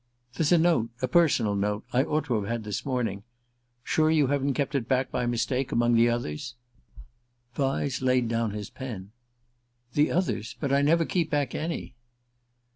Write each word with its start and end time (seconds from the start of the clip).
"There's 0.33 0.51
a 0.51 0.57
note 0.57 0.89
a 1.03 1.07
personal 1.07 1.53
note 1.55 1.85
I 1.93 2.01
ought 2.03 2.25
to 2.25 2.33
have 2.33 2.49
had 2.49 2.63
this 2.63 2.87
morning. 2.87 3.21
Sure 3.83 4.09
you 4.09 4.25
haven't 4.25 4.55
kept 4.55 4.73
it 4.73 4.87
back 4.87 5.11
by 5.11 5.27
mistake 5.27 5.71
among 5.71 5.93
the 5.93 6.09
others?" 6.09 6.55
Vyse 7.55 8.01
laid 8.01 8.27
down 8.27 8.49
his 8.49 8.71
pen. 8.71 9.11
"The 9.93 10.09
others? 10.09 10.55
But 10.59 10.73
I 10.73 10.81
never 10.81 11.05
keep 11.05 11.29
back 11.29 11.53
any." 11.53 11.93